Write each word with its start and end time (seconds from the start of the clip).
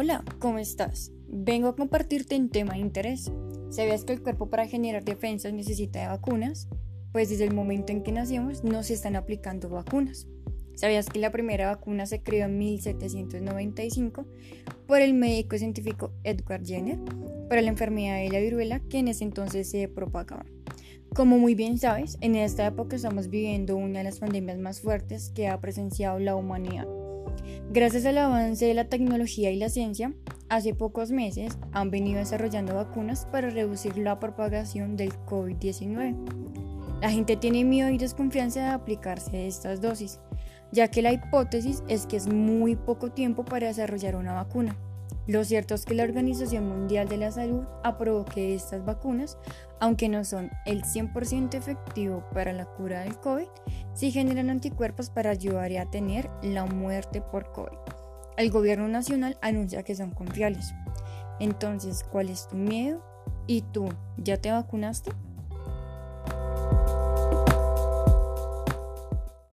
Hola, 0.00 0.24
¿cómo 0.38 0.60
estás? 0.60 1.10
Vengo 1.26 1.66
a 1.66 1.74
compartirte 1.74 2.36
un 2.36 2.50
tema 2.50 2.74
de 2.74 2.78
interés. 2.78 3.32
¿Sabías 3.68 4.04
que 4.04 4.12
el 4.12 4.22
cuerpo 4.22 4.48
para 4.48 4.68
generar 4.68 5.04
defensas 5.04 5.52
necesita 5.52 6.00
de 6.00 6.06
vacunas? 6.06 6.68
Pues 7.10 7.30
desde 7.30 7.42
el 7.42 7.52
momento 7.52 7.90
en 7.90 8.04
que 8.04 8.12
nacimos 8.12 8.62
no 8.62 8.84
se 8.84 8.94
están 8.94 9.16
aplicando 9.16 9.68
vacunas. 9.68 10.28
¿Sabías 10.76 11.06
que 11.06 11.18
la 11.18 11.32
primera 11.32 11.66
vacuna 11.66 12.06
se 12.06 12.22
creó 12.22 12.44
en 12.44 12.58
1795 12.58 14.24
por 14.86 15.00
el 15.00 15.14
médico 15.14 15.58
científico 15.58 16.12
Edward 16.22 16.64
Jenner 16.64 17.00
para 17.48 17.60
la 17.60 17.70
enfermedad 17.70 18.18
de 18.18 18.28
la 18.28 18.38
viruela 18.38 18.78
que 18.78 19.00
en 19.00 19.08
ese 19.08 19.24
entonces 19.24 19.68
se 19.68 19.88
propagaba? 19.88 20.46
Como 21.12 21.38
muy 21.38 21.56
bien 21.56 21.76
sabes, 21.76 22.18
en 22.20 22.36
esta 22.36 22.64
época 22.68 22.94
estamos 22.94 23.30
viviendo 23.30 23.74
una 23.74 23.98
de 23.98 24.04
las 24.04 24.20
pandemias 24.20 24.58
más 24.58 24.80
fuertes 24.80 25.32
que 25.34 25.48
ha 25.48 25.60
presenciado 25.60 26.20
la 26.20 26.36
humanidad. 26.36 26.86
Gracias 27.70 28.06
al 28.06 28.18
avance 28.18 28.66
de 28.66 28.74
la 28.74 28.88
tecnología 28.88 29.50
y 29.50 29.56
la 29.56 29.68
ciencia, 29.68 30.12
hace 30.48 30.74
pocos 30.74 31.10
meses 31.10 31.58
han 31.72 31.90
venido 31.90 32.18
desarrollando 32.18 32.74
vacunas 32.74 33.26
para 33.26 33.50
reducir 33.50 33.98
la 33.98 34.18
propagación 34.18 34.96
del 34.96 35.12
COVID-19. 35.26 36.16
La 37.00 37.10
gente 37.10 37.36
tiene 37.36 37.64
miedo 37.64 37.90
y 37.90 37.98
desconfianza 37.98 38.60
de 38.60 38.68
aplicarse 38.68 39.46
estas 39.46 39.80
dosis, 39.80 40.20
ya 40.72 40.88
que 40.88 41.02
la 41.02 41.12
hipótesis 41.12 41.82
es 41.88 42.06
que 42.06 42.16
es 42.16 42.26
muy 42.26 42.74
poco 42.74 43.12
tiempo 43.12 43.44
para 43.44 43.68
desarrollar 43.68 44.16
una 44.16 44.34
vacuna. 44.34 44.76
Lo 45.28 45.44
cierto 45.44 45.74
es 45.74 45.84
que 45.84 45.94
la 45.94 46.04
Organización 46.04 46.66
Mundial 46.66 47.06
de 47.06 47.18
la 47.18 47.30
Salud 47.30 47.64
aprobó 47.84 48.24
que 48.24 48.54
estas 48.54 48.84
vacunas, 48.86 49.36
aunque 49.78 50.08
no 50.08 50.24
son 50.24 50.50
el 50.64 50.84
100% 50.84 51.54
efectivo 51.54 52.24
para 52.32 52.54
la 52.54 52.64
cura 52.64 53.02
del 53.02 53.18
COVID, 53.18 53.48
sí 53.98 54.12
generan 54.12 54.48
anticuerpos 54.48 55.10
para 55.10 55.30
ayudar 55.30 55.76
a 55.76 55.90
tener 55.90 56.30
la 56.40 56.66
muerte 56.66 57.20
por 57.20 57.50
COVID. 57.50 57.78
El 58.36 58.52
gobierno 58.52 58.86
nacional 58.86 59.36
anuncia 59.42 59.82
que 59.82 59.96
son 59.96 60.12
confiables. 60.12 60.72
Entonces, 61.40 62.04
¿cuál 62.08 62.28
es 62.28 62.46
tu 62.46 62.54
miedo? 62.54 63.04
¿Y 63.48 63.62
tú 63.62 63.88
ya 64.16 64.36
te 64.36 64.52
vacunaste? 64.52 65.10